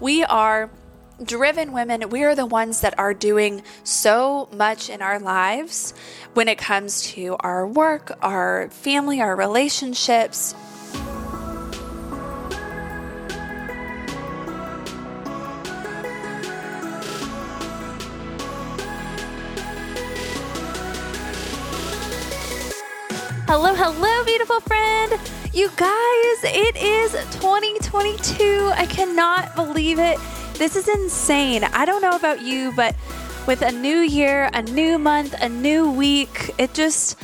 [0.00, 0.70] We are
[1.22, 2.08] driven women.
[2.10, 5.94] We are the ones that are doing so much in our lives
[6.34, 10.54] when it comes to our work, our family, our relationships.
[23.46, 25.33] Hello, hello, beautiful friend.
[25.54, 28.72] You guys, it is 2022.
[28.74, 30.18] I cannot believe it.
[30.54, 31.62] This is insane.
[31.62, 32.96] I don't know about you, but
[33.46, 37.16] with a new year, a new month, a new week, it just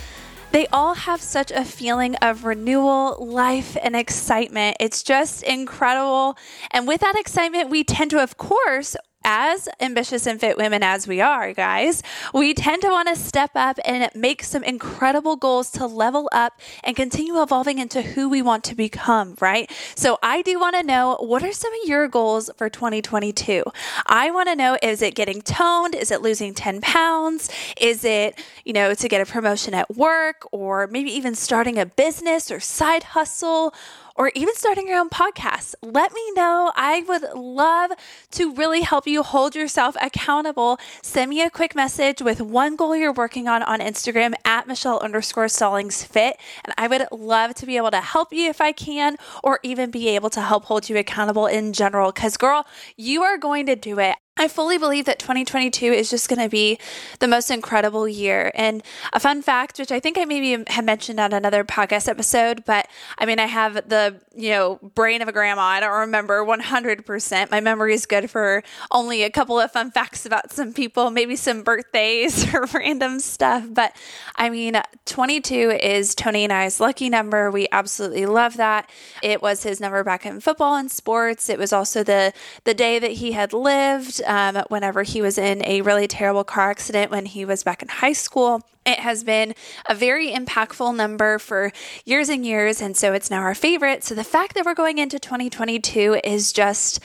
[0.53, 4.77] they all have such a feeling of renewal, life, and excitement.
[4.79, 6.37] It's just incredible.
[6.71, 8.97] And with that excitement, we tend to, of course,
[9.33, 12.03] as ambitious and fit women as we are, guys,
[12.35, 16.61] we tend to want to step up and make some incredible goals to level up
[16.83, 19.71] and continue evolving into who we want to become, right?
[19.95, 23.63] So I do want to know what are some of your goals for 2022?
[24.05, 25.95] I want to know is it getting toned?
[25.95, 27.51] Is it losing 10 pounds?
[27.81, 31.87] Is it, you know, to get a promotion at work or maybe even starting a
[31.87, 33.73] business or side hustle?
[34.21, 35.75] Or even starting your own podcast.
[35.81, 36.73] Let me know.
[36.77, 37.93] I would love
[38.33, 40.79] to really help you hold yourself accountable.
[41.01, 44.99] Send me a quick message with one goal you're working on on Instagram at Michelle
[44.99, 46.37] underscore Stallings Fit.
[46.67, 49.91] And I would love to be able to help you if I can, or even
[49.91, 52.13] be able to help hold you accountable in general.
[52.13, 52.67] Because, girl,
[52.99, 54.17] you are going to do it.
[54.37, 56.79] I fully believe that 2022 is just going to be
[57.19, 58.51] the most incredible year.
[58.55, 62.65] And a fun fact, which I think I maybe have mentioned on another podcast episode,
[62.65, 65.63] but I mean, I have the, you know, brain of a grandma.
[65.63, 67.51] I don't remember 100%.
[67.51, 71.37] My memory is good for only a couple of fun facts about some people, maybe
[71.37, 73.67] some birthdays or random stuff.
[73.69, 73.95] But
[74.37, 77.51] I mean, 22 is Tony and I's lucky number.
[77.51, 78.89] We absolutely love that.
[79.23, 81.51] It was his number back in football and sports.
[81.51, 82.33] It was also the,
[82.65, 86.71] the day that he had lived um, whenever he was in a really terrible car
[86.71, 88.63] accident when he was back in high school.
[88.87, 89.55] It has been
[89.87, 91.73] a very impactful number for
[92.05, 94.05] years and years, and so it's now our favorite.
[94.05, 97.01] So the fact that we're going into 2022 is just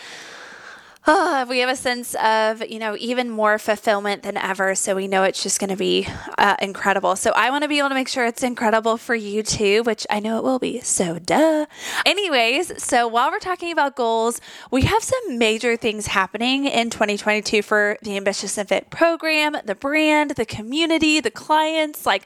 [1.07, 4.73] oh, we have a sense of, you know, even more fulfillment than ever.
[4.73, 6.07] So we know it's just going to be
[6.37, 7.15] uh, incredible.
[7.15, 10.07] So I want to be able to make sure it's incredible for you too, which
[10.09, 10.81] I know it will be.
[10.81, 11.67] So duh.
[12.05, 17.61] Anyways, so while we're talking about goals, we have some major things happening in 2022
[17.61, 22.05] for the Ambitious and Fit program, the brand, the community, the clients.
[22.05, 22.25] Like,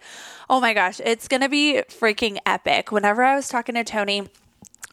[0.50, 2.94] oh my gosh, it's going to be freaking epic.
[2.94, 4.29] Whenever I was talking to Tony,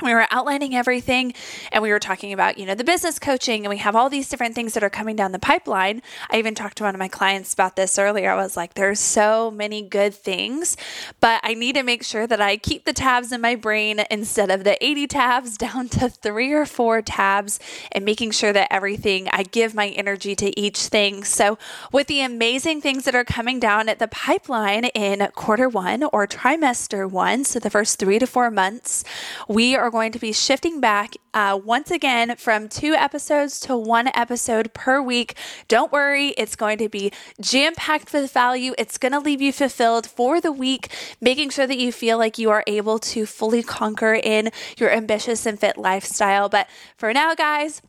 [0.02, 1.32] we were outlining everything
[1.72, 4.28] and we were talking about, you know, the business coaching and we have all these
[4.28, 6.02] different things that are coming down the pipeline.
[6.30, 8.30] I even talked to one of my clients about this earlier.
[8.30, 10.76] I was like, there's so many good things,
[11.18, 14.50] but I need to make sure that I keep the tabs in my brain instead
[14.50, 17.58] of the 80 tabs down to three or four tabs
[17.90, 21.24] and making sure that everything, I give my energy to each thing.
[21.24, 21.56] So,
[21.90, 26.26] with the amazing things that are coming down at the pipeline in quarter one or
[26.26, 29.02] trimester one, so the first three to four months,
[29.48, 33.76] we are are going to be shifting back uh, once again from two episodes to
[33.76, 35.36] one episode per week.
[35.68, 38.74] Don't worry, it's going to be jam packed with value.
[38.76, 42.36] It's going to leave you fulfilled for the week, making sure that you feel like
[42.36, 46.48] you are able to fully conquer in your ambitious and fit lifestyle.
[46.48, 46.66] But
[46.96, 47.80] for now, guys,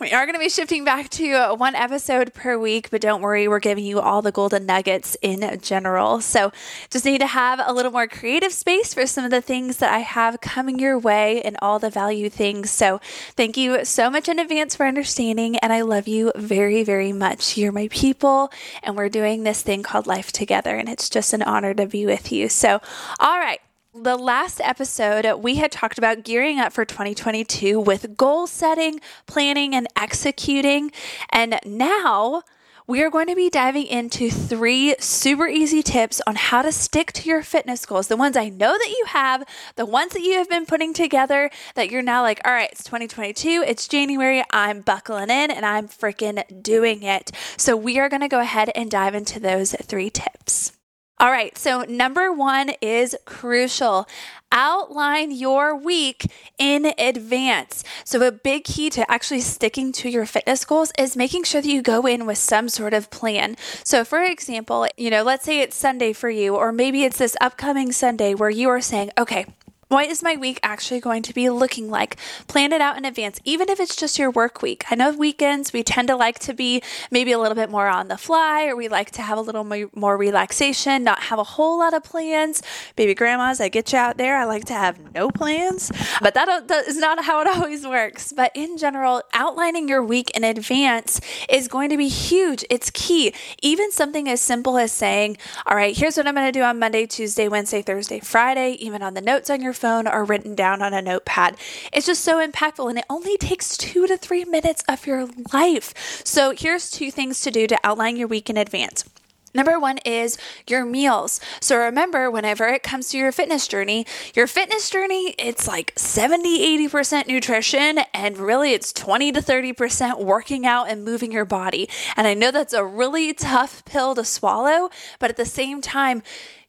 [0.00, 3.46] we are going to be shifting back to one episode per week, but don't worry,
[3.46, 6.22] we're giving you all the golden nuggets in general.
[6.22, 6.52] So
[6.88, 9.92] just need to have a little more creative space for some of the things that
[9.92, 12.70] I have coming your way and all the value things.
[12.70, 12.98] So
[13.36, 17.58] thank you so much in advance for understanding, and I love you very, very much.
[17.58, 18.50] You're my people,
[18.82, 22.06] and we're doing this thing called life together, and it's just an honor to be
[22.06, 22.48] with you.
[22.48, 22.80] So,
[23.18, 23.60] all right
[24.02, 29.74] the last episode, we had talked about gearing up for 2022 with goal setting, planning,
[29.74, 30.90] and executing.
[31.30, 32.42] And now
[32.86, 37.12] we are going to be diving into three super easy tips on how to stick
[37.12, 38.08] to your fitness goals.
[38.08, 39.44] The ones I know that you have,
[39.76, 42.84] the ones that you have been putting together that you're now like, all right, it's
[42.84, 47.32] 2022, it's January, I'm buckling in and I'm freaking doing it.
[47.56, 50.72] So we are going to go ahead and dive into those three tips.
[51.20, 54.08] All right, so number one is crucial.
[54.50, 56.24] Outline your week
[56.58, 57.84] in advance.
[58.04, 61.68] So, a big key to actually sticking to your fitness goals is making sure that
[61.68, 63.56] you go in with some sort of plan.
[63.84, 67.36] So, for example, you know, let's say it's Sunday for you, or maybe it's this
[67.38, 69.44] upcoming Sunday where you are saying, okay,
[69.90, 72.16] What is my week actually going to be looking like?
[72.46, 74.84] Plan it out in advance, even if it's just your work week.
[74.88, 78.06] I know weekends we tend to like to be maybe a little bit more on
[78.06, 81.80] the fly, or we like to have a little more relaxation, not have a whole
[81.80, 82.62] lot of plans.
[82.94, 84.36] Baby grandmas, I get you out there.
[84.36, 85.90] I like to have no plans,
[86.22, 88.32] but that, is not how it always works.
[88.32, 92.64] But in general, outlining your week in advance is going to be huge.
[92.70, 93.34] It's key.
[93.60, 96.78] Even something as simple as saying, All right, here's what I'm going to do on
[96.78, 100.82] Monday, Tuesday, Wednesday, Thursday, Friday, even on the notes on your phone or written down
[100.82, 101.56] on a notepad.
[101.92, 106.22] It's just so impactful and it only takes two to three minutes of your life.
[106.24, 109.04] So here's two things to do to outline your week in advance.
[109.52, 110.38] Number one is
[110.68, 111.40] your meals.
[111.60, 116.88] So remember, whenever it comes to your fitness journey, your fitness journey, it's like 70,
[116.88, 121.88] 80% nutrition, and really it's 20 to 30% working out and moving your body.
[122.16, 126.22] And I know that's a really tough pill to swallow, but at the same time,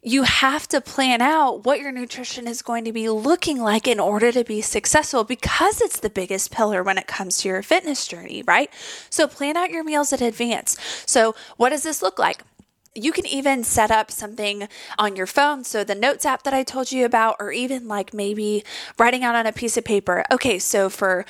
[0.04, 4.00] you have to plan out what your nutrition is going to be looking like in
[4.00, 8.08] order to be successful because it's the biggest pillar when it comes to your fitness
[8.08, 8.72] journey, right?
[9.12, 10.76] So plan out your meals in advance.
[11.06, 12.42] So, what does this look like?
[12.94, 14.68] You can even set up something
[14.98, 15.64] on your phone.
[15.64, 18.64] So, the notes app that I told you about, or even like maybe
[19.00, 20.26] writing out on a piece of paper.
[20.32, 21.26] Okay, so for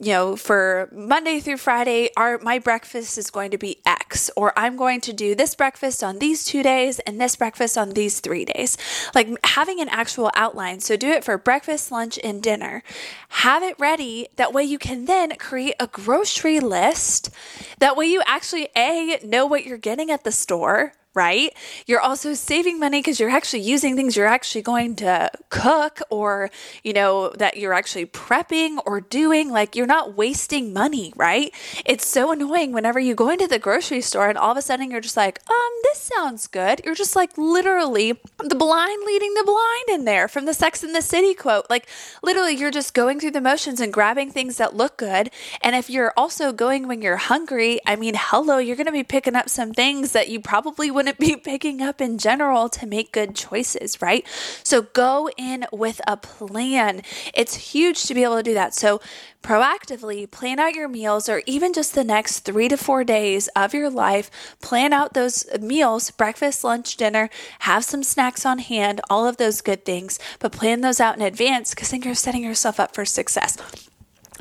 [0.00, 4.52] you know, for Monday through Friday, our my breakfast is going to be X, or
[4.58, 8.18] I'm going to do this breakfast on these two days and this breakfast on these
[8.18, 8.76] three days.
[9.14, 10.80] Like having an actual outline.
[10.80, 12.82] So do it for breakfast, lunch, and dinner.
[13.28, 14.26] Have it ready.
[14.34, 17.30] That way you can then create a grocery list.
[17.78, 21.54] That way you actually A know what you're getting at the store right?
[21.86, 26.50] You're also saving money because you're actually using things you're actually going to cook or,
[26.82, 29.50] you know, that you're actually prepping or doing.
[29.50, 31.54] Like you're not wasting money, right?
[31.86, 34.90] It's so annoying whenever you go into the grocery store and all of a sudden
[34.90, 36.80] you're just like, um, this sounds good.
[36.84, 40.94] You're just like literally the blind leading the blind in there from the Sex and
[40.94, 41.66] the City quote.
[41.70, 41.86] Like
[42.22, 45.30] literally you're just going through the motions and grabbing things that look good.
[45.62, 49.04] And if you're also going when you're hungry, I mean, hello, you're going to be
[49.04, 52.86] picking up some things that you probably would wouldn't be picking up in general to
[52.86, 54.26] make good choices, right?
[54.62, 57.02] So go in with a plan.
[57.34, 58.74] It's huge to be able to do that.
[58.74, 59.02] So
[59.42, 63.74] proactively plan out your meals or even just the next three to four days of
[63.74, 64.30] your life.
[64.62, 67.28] Plan out those meals breakfast, lunch, dinner,
[67.60, 71.22] have some snacks on hand, all of those good things, but plan those out in
[71.22, 73.58] advance because then you're setting yourself up for success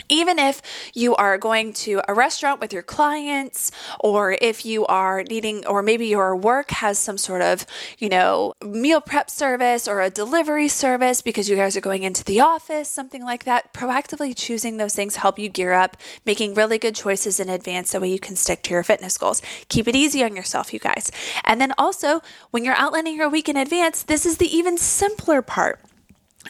[0.09, 0.61] even if
[0.93, 5.81] you are going to a restaurant with your clients or if you are needing or
[5.81, 7.65] maybe your work has some sort of
[7.99, 12.23] you know meal prep service or a delivery service because you guys are going into
[12.23, 16.77] the office something like that proactively choosing those things help you gear up making really
[16.77, 19.41] good choices in advance so you can stick to your fitness goals.
[19.69, 21.11] Keep it easy on yourself you guys.
[21.45, 25.41] And then also when you're outlining your week in advance this is the even simpler
[25.41, 25.79] part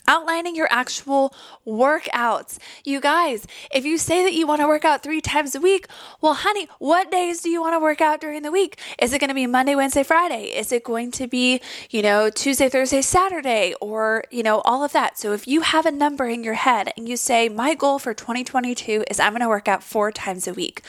[0.07, 1.33] outlining your actual
[1.65, 2.57] workouts.
[2.83, 5.87] You guys, if you say that you want to work out three times a week,
[6.21, 8.79] well, honey, what days do you want to work out during the week?
[8.99, 10.45] Is it going to be Monday, Wednesday, Friday?
[10.45, 14.91] Is it going to be, you know, Tuesday, Thursday, Saturday, or, you know, all of
[14.93, 15.17] that?
[15.17, 18.13] So if you have a number in your head and you say, my goal for
[18.13, 20.81] 2022 is I'm going to work out four times a week,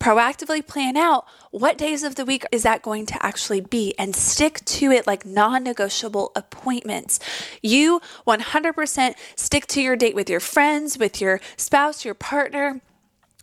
[0.00, 4.16] proactively plan out what days of the week is that going to actually be and
[4.16, 7.20] stick to it like non negotiable appointments.
[7.60, 12.80] You 100% stick to your date with your friends, with your spouse, your partner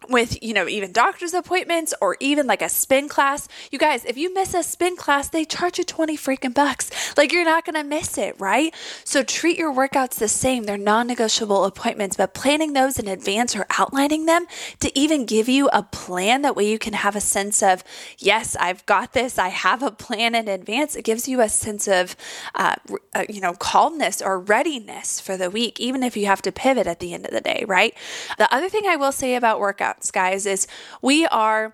[0.07, 3.47] with you know even doctor's appointments or even like a spin class.
[3.71, 6.89] You guys if you miss a spin class they charge you 20 freaking bucks.
[7.17, 8.73] Like you're not gonna miss it right?
[9.03, 10.63] So treat your workouts the same.
[10.63, 14.45] They're non-negotiable appointments but planning those in advance or outlining them
[14.79, 17.83] to even give you a plan that way you can have a sense of
[18.17, 19.37] yes i've got this.
[19.37, 20.95] I have a plan in advance.
[20.95, 22.15] It gives you a sense of
[22.55, 22.75] uh,
[23.13, 26.87] uh, you know calmness or readiness for the week even if you have to pivot
[26.87, 27.93] at the end of the day right?
[28.37, 30.67] The other thing i will say about workouts guys, is
[31.01, 31.73] we are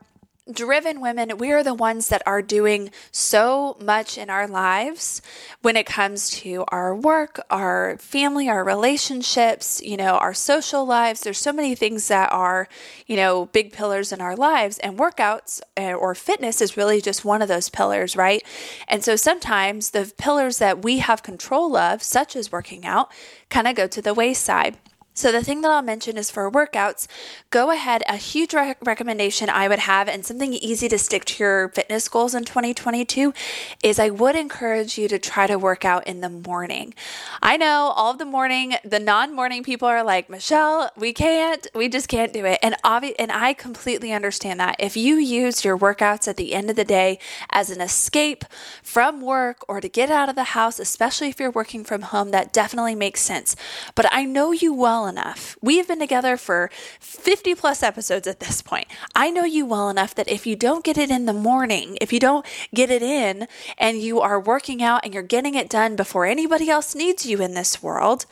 [0.52, 5.22] driven women, we are the ones that are doing so much in our lives
[5.64, 11.22] when it comes to our work, our family, our relationships, you know, our social lives.
[11.22, 12.68] There's so many things that are,
[13.08, 17.26] you know, big pillars in our lives, and workouts eh, or fitness is really just
[17.26, 18.44] one of those pillars, right?
[18.88, 23.12] And so sometimes the pillars that we have control of, such as working out,
[23.50, 24.78] kind of go to the wayside.
[25.18, 27.08] So, the thing that I'll mention is for workouts,
[27.50, 28.04] go ahead.
[28.06, 32.10] A huge rec- recommendation I would have, and something easy to stick to your fitness
[32.10, 33.34] goals in 2022,
[33.82, 36.94] is I would encourage you to try to work out in the morning.
[37.42, 41.66] I know all of the morning, the non morning people are like, Michelle, we can't,
[41.74, 42.60] we just can't do it.
[42.62, 44.76] And, obvi- and I completely understand that.
[44.80, 47.20] If you use your workouts at the end of the day
[47.52, 48.44] as an escape
[48.84, 52.32] from work or to get out of the house, especially if you're working from home,
[52.32, 53.56] that definitely makes sense.
[53.96, 55.58] But I know you well enough.
[55.62, 56.70] We have been together for
[57.00, 58.88] 50 plus episodes at this point.
[59.14, 62.12] I know you well enough that if you don't get it in the morning, if
[62.12, 63.48] you don't get it in
[63.78, 67.42] and you are working out and you're getting it done before anybody else needs you
[67.42, 68.26] in this world,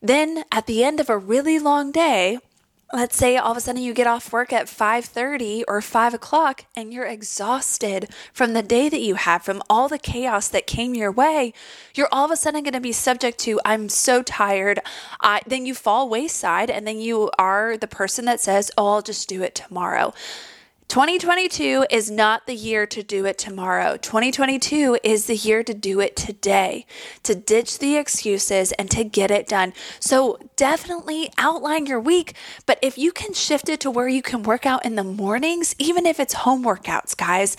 [0.00, 2.38] then at the end of a really long day,
[2.92, 6.66] let's say all of a sudden you get off work at 5.30 or 5 o'clock
[6.76, 10.94] and you're exhausted from the day that you had from all the chaos that came
[10.94, 11.54] your way
[11.94, 14.78] you're all of a sudden going to be subject to i'm so tired
[15.22, 19.02] I, then you fall wayside and then you are the person that says oh i'll
[19.02, 20.12] just do it tomorrow
[20.92, 23.96] 2022 is not the year to do it tomorrow.
[23.96, 26.84] 2022 is the year to do it today,
[27.22, 29.72] to ditch the excuses and to get it done.
[30.00, 32.34] So definitely outline your week.
[32.66, 35.74] But if you can shift it to where you can work out in the mornings,
[35.78, 37.56] even if it's home workouts, guys,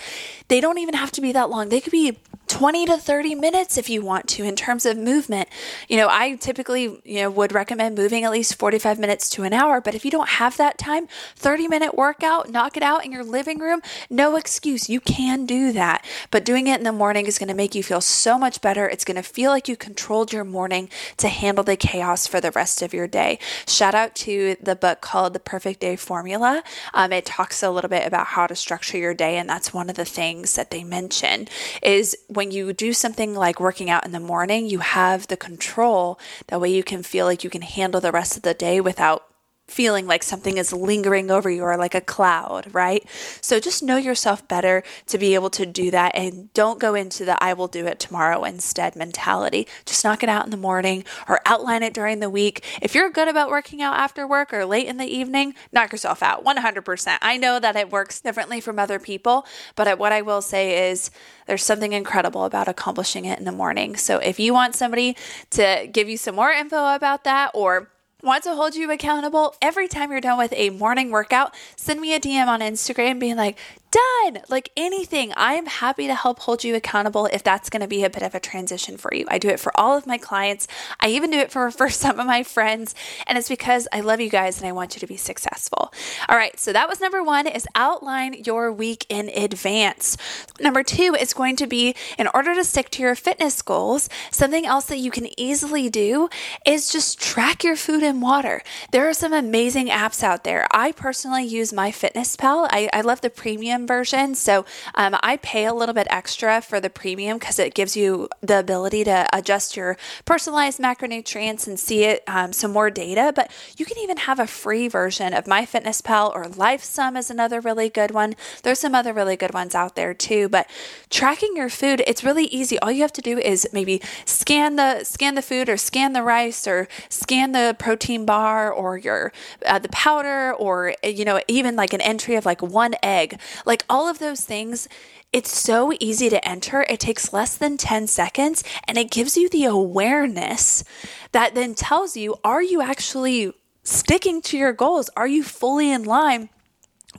[0.47, 1.69] they don't even have to be that long.
[1.69, 5.49] They could be 20 to 30 minutes if you want to in terms of movement.
[5.87, 9.53] You know, I typically, you know, would recommend moving at least 45 minutes to an
[9.53, 13.11] hour, but if you don't have that time, 30 minute workout, knock it out in
[13.11, 14.89] your living room, no excuse.
[14.89, 16.05] You can do that.
[16.31, 18.87] But doing it in the morning is going to make you feel so much better.
[18.87, 22.51] It's going to feel like you controlled your morning to handle the chaos for the
[22.51, 23.39] rest of your day.
[23.67, 26.63] Shout out to the book called The Perfect Day Formula.
[26.93, 29.89] Um, it talks a little bit about how to structure your day, and that's one
[29.89, 31.47] of the things that they mention
[31.81, 36.19] is when you do something like working out in the morning, you have the control.
[36.47, 39.25] That way you can feel like you can handle the rest of the day without
[39.67, 43.07] feeling like something is lingering over you or like a cloud, right?
[43.41, 47.23] So just know yourself better to be able to do that and don't go into
[47.25, 49.67] the I will do it tomorrow instead mentality.
[49.85, 52.63] Just knock it out in the morning or outline it during the week.
[52.81, 56.21] If you're good about working out after work or late in the evening, knock yourself
[56.21, 57.17] out 100%.
[57.21, 61.09] I know that it works differently from other people, but what I will say is
[61.47, 63.95] there's something incredible about accomplishing it in the morning.
[63.95, 65.15] So if you want somebody
[65.51, 67.89] to give you some more info about that or
[68.23, 72.13] want to hold you accountable every time you're done with a morning workout send me
[72.15, 73.57] a dm on instagram being like
[73.93, 74.41] done.
[74.49, 78.03] Like anything, I am happy to help hold you accountable if that's going to be
[78.03, 79.25] a bit of a transition for you.
[79.29, 80.67] I do it for all of my clients.
[80.99, 82.95] I even do it for, for some of my friends.
[83.27, 85.93] And it's because I love you guys and I want you to be successful.
[86.27, 86.59] All right.
[86.59, 90.17] So that was number one is outline your week in advance.
[90.59, 94.65] Number two is going to be in order to stick to your fitness goals, something
[94.65, 96.29] else that you can easily do
[96.65, 98.61] is just track your food water.
[98.91, 100.67] There are some amazing apps out there.
[100.71, 102.67] I personally use my MyFitnessPal.
[102.69, 104.35] I, I love the premium version.
[104.35, 104.65] So
[104.95, 108.59] um, I pay a little bit extra for the premium because it gives you the
[108.59, 113.31] ability to adjust your personalized macronutrients and see it um, some more data.
[113.35, 117.89] But you can even have a free version of MyFitnessPal or LifeSum is another really
[117.89, 118.35] good one.
[118.63, 120.49] There's some other really good ones out there too.
[120.49, 120.69] But
[121.09, 122.79] tracking your food, it's really easy.
[122.79, 126.23] All you have to do is maybe scan the scan the food or scan the
[126.23, 129.31] rice or scan the protein bar or your
[129.65, 133.39] uh, the powder or you know even like an entry of like one egg.
[133.65, 134.87] Like all of those things,
[135.31, 136.83] it's so easy to enter.
[136.83, 140.83] It takes less than 10 seconds and it gives you the awareness
[141.31, 145.09] that then tells you are you actually sticking to your goals?
[145.17, 146.49] Are you fully in line?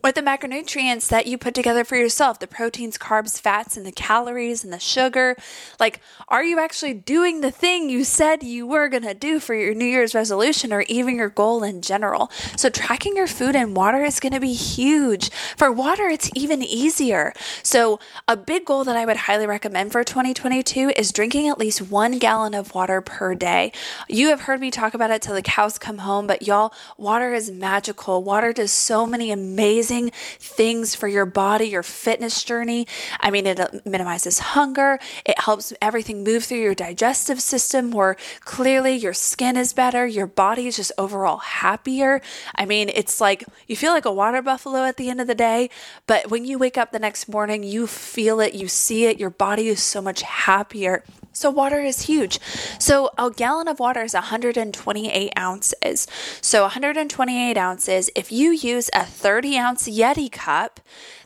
[0.05, 3.91] With the macronutrients that you put together for yourself the proteins, carbs, fats, and the
[3.91, 5.35] calories and the sugar.
[5.81, 9.55] Like, are you actually doing the thing you said you were going to do for
[9.55, 12.31] your New Year's resolution or even your goal in general?
[12.55, 15.31] So, tracking your food and water is going to be huge.
[15.57, 17.33] For water, it's even easier.
[17.63, 21.81] So, a big goal that I would highly recommend for 2022 is drinking at least
[21.81, 23.73] one gallon of water per day.
[24.11, 27.33] You have heard me talk about it till the cows come home, but y'all, water
[27.33, 28.23] is magical.
[28.23, 32.87] Water does so many amazing amazing things for your body, your fitness journey.
[33.21, 38.17] I mean, it uh, minimizes hunger, it helps everything move through your digestive system more
[38.41, 42.21] clearly, your skin is better, your body is just overall happier.
[42.55, 45.35] I mean, it's like you feel like a water buffalo at the end of the
[45.35, 45.71] day,
[46.07, 49.31] but when you wake up the next morning, you feel it, you see it, your
[49.31, 51.03] body is so much happier.
[51.35, 52.39] So, water is huge.
[52.79, 56.07] So, a gallon of water is 128 ounces.
[56.41, 60.81] So, 128 ounces, if you use a 30 ounce Yeti cup,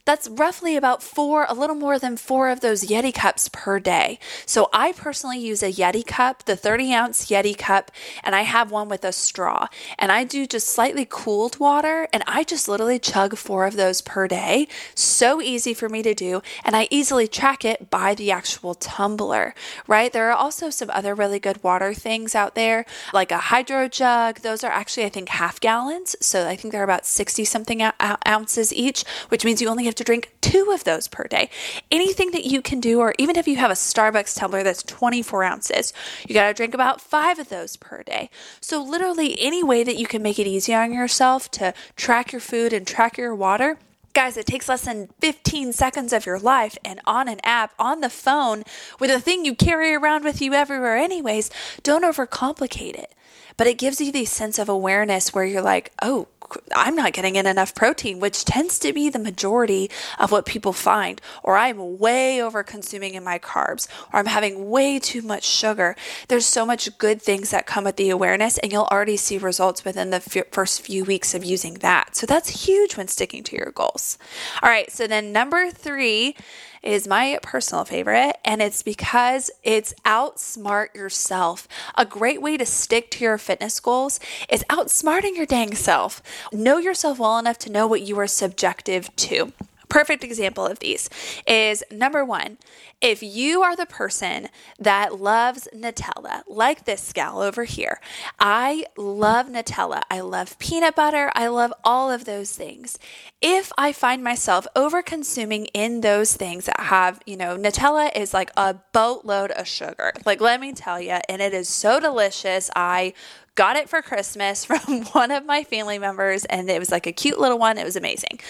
[0.08, 4.18] that's roughly about four, a little more than four of those Yeti cups per day.
[4.46, 7.90] So I personally use a Yeti cup, the 30 ounce Yeti cup,
[8.24, 9.66] and I have one with a straw.
[9.98, 14.00] And I do just slightly cooled water, and I just literally chug four of those
[14.00, 14.66] per day.
[14.94, 19.54] So easy for me to do, and I easily track it by the actual tumbler,
[19.86, 20.10] right?
[20.10, 24.40] There are also some other really good water things out there, like a hydro jug.
[24.40, 26.16] Those are actually, I think, half gallons.
[26.22, 27.82] So I think they're about 60 something
[28.26, 31.50] ounces each, which means you only have to drink two of those per day.
[31.90, 35.44] Anything that you can do, or even if you have a Starbucks tumbler that's 24
[35.44, 35.92] ounces,
[36.26, 38.30] you got to drink about five of those per day.
[38.60, 42.40] So, literally, any way that you can make it easy on yourself to track your
[42.40, 43.78] food and track your water.
[44.14, 48.00] Guys, it takes less than 15 seconds of your life and on an app, on
[48.00, 48.64] the phone,
[48.98, 51.50] with a thing you carry around with you everywhere, anyways.
[51.82, 53.14] Don't overcomplicate it.
[53.56, 56.28] But it gives you the sense of awareness where you're like, oh,
[56.74, 60.72] I'm not getting in enough protein, which tends to be the majority of what people
[60.72, 65.44] find, or I'm way over consuming in my carbs, or I'm having way too much
[65.44, 65.96] sugar.
[66.28, 69.84] There's so much good things that come with the awareness, and you'll already see results
[69.84, 72.16] within the f- first few weeks of using that.
[72.16, 74.18] So that's huge when sticking to your goals.
[74.62, 76.36] All right, so then number three
[76.82, 81.68] is my personal favorite, and it's because it's outsmart yourself.
[81.96, 86.22] A great way to stick to your fitness goals is outsmarting your dang self.
[86.52, 89.52] Know yourself well enough to know what you are subjective to.
[89.88, 91.08] Perfect example of these
[91.46, 92.58] is number one,
[93.00, 98.00] if you are the person that loves Nutella, like this gal over here,
[98.38, 100.02] I love Nutella.
[100.10, 101.30] I love peanut butter.
[101.34, 102.98] I love all of those things.
[103.40, 108.34] If I find myself over consuming in those things that have, you know, Nutella is
[108.34, 110.12] like a boatload of sugar.
[110.26, 112.70] Like, let me tell you, and it is so delicious.
[112.74, 113.14] I
[113.54, 117.12] got it for Christmas from one of my family members, and it was like a
[117.12, 117.78] cute little one.
[117.78, 118.40] It was amazing.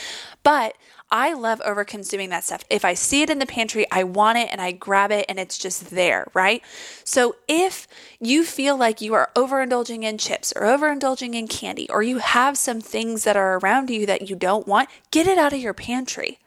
[0.42, 0.76] But
[1.10, 2.64] I love over consuming that stuff.
[2.68, 5.38] If I see it in the pantry, I want it and I grab it and
[5.38, 6.62] it's just there, right?
[7.02, 7.88] So if
[8.20, 12.58] you feel like you are overindulging in chips or overindulging in candy, or you have
[12.58, 15.74] some things that are around you that you don't want, get it out of your
[15.74, 16.38] pantry.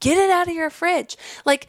[0.00, 1.16] Get it out of your fridge.
[1.44, 1.66] Like,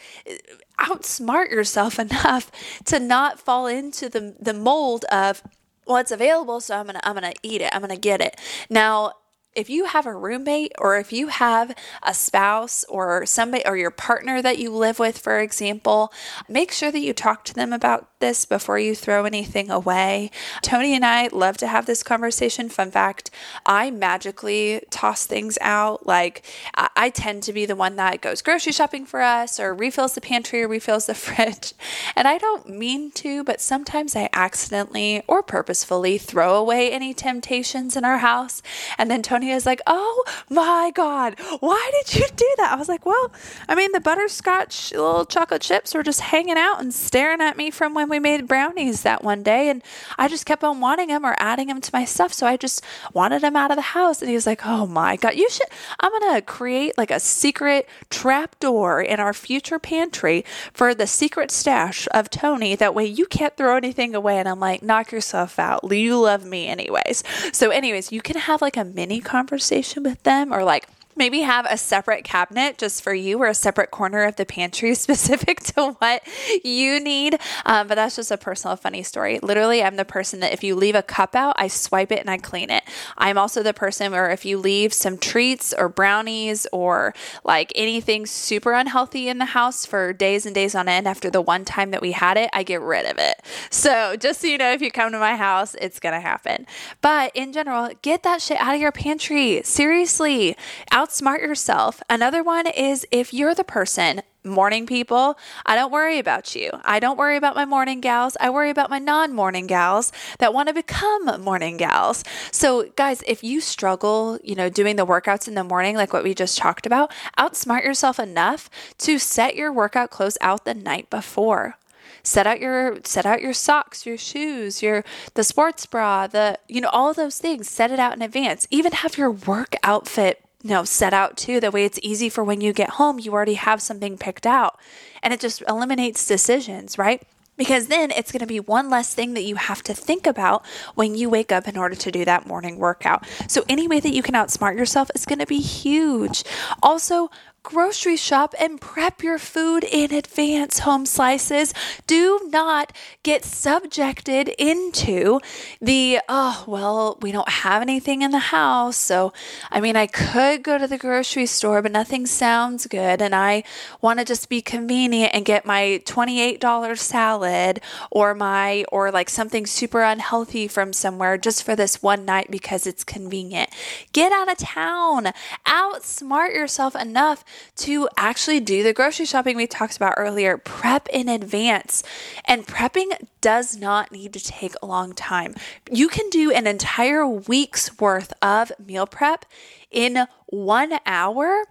[0.79, 2.51] outsmart yourself enough
[2.85, 5.43] to not fall into the, the mold of,
[5.85, 7.69] well, it's available, so I'm gonna I'm gonna eat it.
[7.73, 8.39] I'm gonna get it.
[8.69, 9.13] Now,
[9.55, 13.91] if you have a roommate or if you have a spouse or somebody or your
[13.91, 16.11] partner that you live with, for example,
[16.47, 20.31] make sure that you talk to them about this before you throw anything away.
[20.61, 22.69] Tony and I love to have this conversation.
[22.69, 23.29] Fun fact
[23.65, 26.05] I magically toss things out.
[26.05, 26.43] Like,
[26.73, 30.21] I tend to be the one that goes grocery shopping for us or refills the
[30.21, 31.73] pantry or refills the fridge.
[32.15, 37.95] And I don't mean to, but sometimes I accidentally or purposefully throw away any temptations
[37.95, 38.61] in our house.
[38.97, 42.71] And then Tony is like, oh my God, why did you do that?
[42.71, 43.31] I was like, well,
[43.67, 47.71] I mean, the butterscotch little chocolate chips were just hanging out and staring at me
[47.71, 49.69] from when we made brownies that one day.
[49.69, 49.83] And
[50.17, 52.33] I just kept on wanting them or adding them to my stuff.
[52.33, 54.21] So I just wanted them out of the house.
[54.21, 55.67] And he was like, oh my God, you should,
[55.99, 61.07] I'm going to create like a secret trap door in our future pantry for the
[61.07, 62.75] secret stash of Tony.
[62.75, 64.37] That way you can't throw anything away.
[64.37, 65.81] And I'm like, knock yourself out.
[65.91, 67.23] You love me anyways.
[67.51, 71.65] So, anyways, you can have like a mini conversation with them or like maybe have
[71.69, 75.95] a separate cabinet just for you or a separate corner of the pantry specific to
[75.99, 76.23] what
[76.63, 77.39] you need.
[77.65, 79.39] Um, but that's just a personal funny story.
[79.41, 82.29] Literally, I'm the person that if you leave a cup out, I swipe it and
[82.29, 82.83] I clean it.
[83.17, 88.25] I'm also the person where if you leave some treats or brownies or like anything
[88.25, 91.91] super unhealthy in the house for days and days on end after the one time
[91.91, 93.41] that we had it, I get rid of it.
[93.69, 96.65] So just so you know, if you come to my house, it's going to happen.
[97.01, 99.61] But in general, get that shit out of your pantry.
[99.63, 100.55] Seriously.
[100.91, 102.01] Out outsmart yourself.
[102.09, 106.71] Another one is if you're the person morning people, I don't worry about you.
[106.83, 108.35] I don't worry about my morning gals.
[108.39, 112.23] I worry about my non morning gals that want to become morning gals.
[112.51, 116.23] So, guys, if you struggle, you know, doing the workouts in the morning, like what
[116.23, 121.09] we just talked about, outsmart yourself enough to set your workout clothes out the night
[121.09, 121.77] before
[122.23, 125.03] set out your set out your socks your shoes your
[125.35, 128.91] the sports bra the you know all those things set it out in advance even
[128.91, 131.59] have your work outfit you know, set out too.
[131.59, 134.79] That way it's easy for when you get home, you already have something picked out.
[135.21, 137.21] And it just eliminates decisions, right?
[137.55, 140.65] Because then it's going to be one less thing that you have to think about
[140.95, 143.27] when you wake up in order to do that morning workout.
[143.47, 146.43] So, any way that you can outsmart yourself is going to be huge.
[146.81, 147.29] Also,
[147.65, 151.73] grocery shop and prep your food in advance, home slices.
[152.05, 155.39] Do not get subjected into
[155.81, 158.95] the, oh, well, we don't have anything in the house.
[158.95, 159.33] So,
[159.71, 163.19] I mean, I could go to the grocery store, but nothing sounds good.
[163.19, 163.63] And I
[163.99, 169.65] want to just be convenient and get my $28 salad or my, or like something
[169.65, 173.71] super unhealthy from somewhere just for this one night because it's convenient.
[174.13, 175.33] Get out of town,
[175.65, 177.43] outsmart yourself enough
[177.77, 180.57] to actually do the grocery shopping we talked about earlier.
[180.57, 182.03] Prep in advance.
[182.45, 185.55] And prepping does not need to take a long time.
[185.91, 189.45] You can do an entire week's worth of meal prep
[189.91, 191.63] in one hour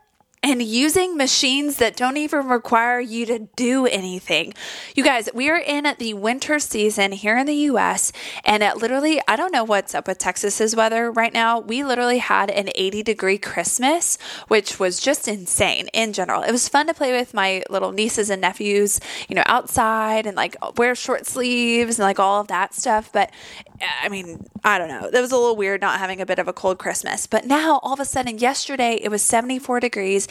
[0.44, 4.52] and using machines that don't even require you to do anything.
[4.94, 8.12] You guys, we are in the winter season here in the US,
[8.44, 11.60] and it literally, I don't know what's up with Texas's weather right now.
[11.60, 16.42] We literally had an 80 degree Christmas, which was just insane in general.
[16.42, 20.36] It was fun to play with my little nieces and nephews, you know, outside and
[20.36, 23.10] like wear short sleeves and like all of that stuff.
[23.10, 23.30] But
[23.80, 25.10] I mean, I don't know.
[25.10, 27.26] That was a little weird not having a bit of a cold Christmas.
[27.26, 30.28] But now, all of a sudden, yesterday it was 74 degrees.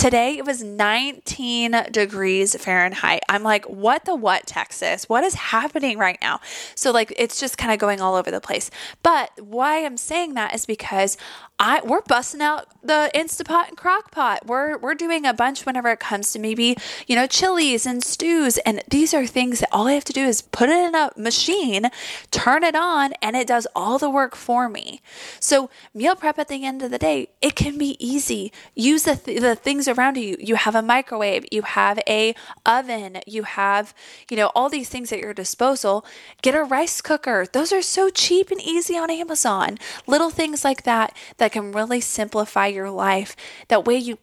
[0.00, 3.20] Today it was 19 degrees Fahrenheit.
[3.28, 5.10] I'm like, what the what, Texas?
[5.10, 6.40] What is happening right now?
[6.74, 8.70] So, like, it's just kind of going all over the place.
[9.02, 11.18] But why I'm saying that is because
[11.60, 14.46] I we're busting out the Instapot and Crockpot.
[14.46, 16.74] We're we're doing a bunch whenever it comes to maybe,
[17.06, 18.56] you know, chilies and stews.
[18.58, 21.10] And these are things that all I have to do is put it in a
[21.18, 21.90] machine,
[22.30, 25.02] turn it on, and it does all the work for me.
[25.38, 28.50] So meal prep at the end of the day, it can be easy.
[28.74, 30.36] Use the, th- the things around you.
[30.38, 33.94] You have a microwave, you have a oven, you have,
[34.30, 36.04] you know, all these things at your disposal.
[36.42, 37.46] Get a rice cooker.
[37.52, 39.78] Those are so cheap and easy on Amazon.
[40.06, 43.36] Little things like that that can really simplify your life.
[43.68, 44.18] That way you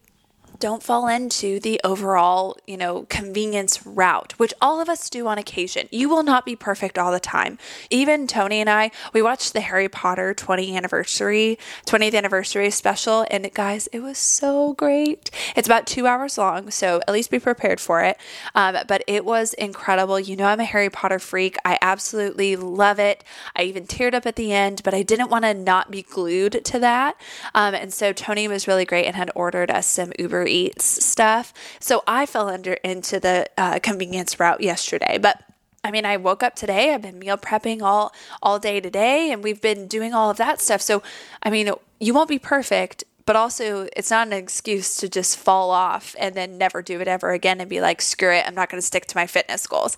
[0.59, 5.37] don't fall into the overall, you know, convenience route, which all of us do on
[5.37, 5.87] occasion.
[5.91, 7.57] You will not be perfect all the time.
[7.89, 13.51] Even Tony and I, we watched the Harry Potter 20th anniversary, 20th anniversary special, and
[13.53, 15.29] guys, it was so great.
[15.55, 18.17] It's about two hours long, so at least be prepared for it.
[18.55, 20.19] Um, but it was incredible.
[20.19, 21.57] You know, I'm a Harry Potter freak.
[21.65, 23.23] I absolutely love it.
[23.55, 26.65] I even teared up at the end, but I didn't want to not be glued
[26.65, 27.19] to that.
[27.53, 31.53] Um, and so Tony was really great and had ordered us some Uber Eats stuff.
[31.79, 35.43] So I fell under into the uh, convenience route yesterday, but
[35.83, 36.93] I mean, I woke up today.
[36.93, 40.59] I've been meal prepping all all day today, and we've been doing all of that
[40.59, 40.81] stuff.
[40.81, 41.01] So,
[41.43, 45.69] I mean, you won't be perfect, but also it's not an excuse to just fall
[45.69, 48.69] off and then never do it ever again and be like, screw it, I'm not
[48.69, 49.97] going to stick to my fitness goals.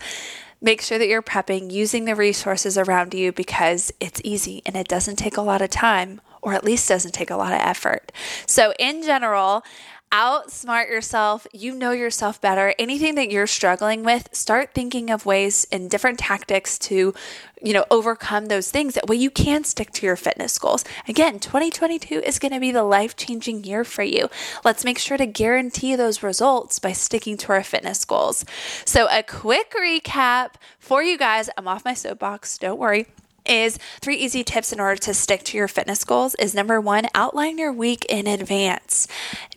[0.62, 4.88] Make sure that you're prepping using the resources around you because it's easy and it
[4.88, 8.12] doesn't take a lot of time, or at least doesn't take a lot of effort.
[8.46, 9.64] So, in general,
[10.12, 11.46] outsmart yourself.
[11.54, 12.74] You know yourself better.
[12.80, 17.14] Anything that you're struggling with, start thinking of ways and different tactics to,
[17.62, 18.96] you know, overcome those things.
[18.96, 20.84] That way you can stick to your fitness goals.
[21.08, 24.30] Again, 2022 is going to be the life changing year for you.
[24.64, 28.46] Let's make sure to guarantee those results by sticking to our fitness goals.
[28.86, 31.50] So, a quick recap for you guys.
[31.58, 32.58] I'm off my soapbox.
[32.58, 33.08] Don't worry
[33.46, 37.08] is three easy tips in order to stick to your fitness goals is number one,
[37.14, 39.08] outline your week in advance.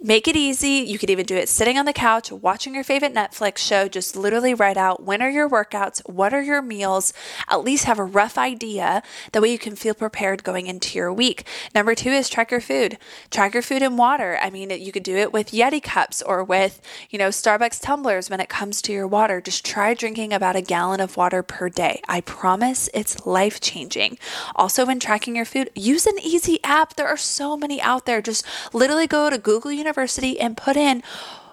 [0.00, 0.84] Make it easy.
[0.86, 3.88] You could even do it sitting on the couch, watching your favorite Netflix show.
[3.88, 7.12] Just literally write out when are your workouts, what are your meals,
[7.48, 9.02] at least have a rough idea.
[9.32, 11.46] That way you can feel prepared going into your week.
[11.74, 12.98] Number two is track your food.
[13.30, 14.38] Track your food and water.
[14.40, 18.30] I mean, you could do it with Yeti cups or with, you know, Starbucks tumblers
[18.30, 19.40] when it comes to your water.
[19.40, 22.00] Just try drinking about a gallon of water per day.
[22.08, 24.18] I promise it's life changing changing.
[24.54, 26.96] Also, when tracking your food, use an easy app.
[26.96, 28.20] There are so many out there.
[28.20, 31.02] Just literally go to Google University and put in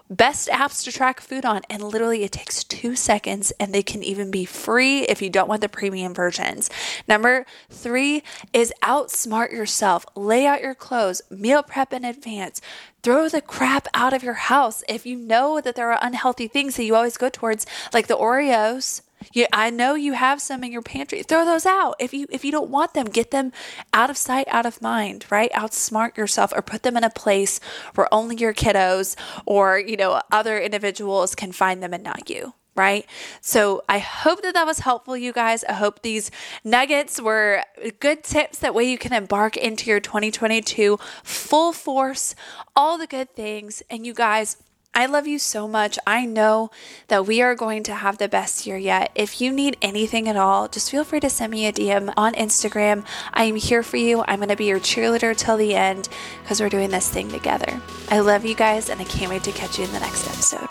[0.09, 4.01] best apps to track food on and literally it takes 2 seconds and they can
[4.01, 6.67] even be free if you don't want the premium versions.
[7.07, 10.05] Number 3 is outsmart yourself.
[10.15, 12.59] Lay out your clothes, meal prep in advance.
[13.03, 14.83] Throw the crap out of your house.
[14.89, 18.17] If you know that there are unhealthy things that you always go towards like the
[18.17, 19.01] Oreos,
[19.33, 21.23] you, I know you have some in your pantry.
[21.23, 21.95] Throw those out.
[21.99, 23.51] If you if you don't want them, get them
[23.93, 25.51] out of sight, out of mind, right?
[25.53, 27.59] Outsmart yourself or put them in a place
[27.95, 32.53] where only your kiddos or, you know, other individuals can find them and not you
[32.79, 33.05] right?
[33.41, 35.65] So I hope that that was helpful, you guys.
[35.65, 36.31] I hope these
[36.63, 37.61] nuggets were
[37.99, 38.59] good tips.
[38.59, 42.35] That way you can embark into your 2022 full force,
[42.77, 43.83] all the good things.
[43.89, 44.55] And you guys,
[44.93, 45.97] I love you so much.
[46.05, 46.71] I know
[47.07, 49.11] that we are going to have the best year yet.
[49.15, 52.33] If you need anything at all, just feel free to send me a DM on
[52.33, 53.05] Instagram.
[53.33, 54.23] I am here for you.
[54.27, 56.09] I'm going to be your cheerleader till the end
[56.41, 57.79] because we're doing this thing together.
[58.09, 60.67] I love you guys, and I can't wait to catch you in the next episode.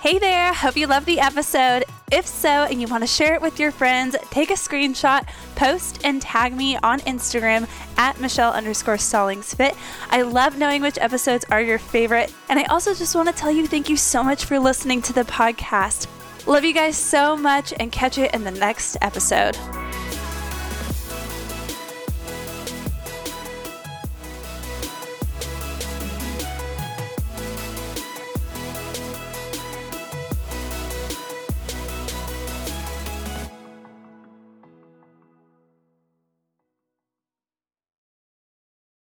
[0.00, 1.84] Hey there, hope you loved the episode.
[2.10, 6.00] If so, and you want to share it with your friends, take a screenshot, post,
[6.04, 7.68] and tag me on Instagram
[7.98, 9.54] at Michelle underscore Stallings
[10.10, 12.32] I love knowing which episodes are your favorite.
[12.48, 15.12] And I also just want to tell you thank you so much for listening to
[15.12, 16.06] the podcast.
[16.46, 19.56] Love you guys so much and catch you in the next episode.